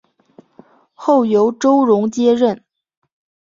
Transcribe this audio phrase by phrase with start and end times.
[0.95, 2.63] 后由周荣接任。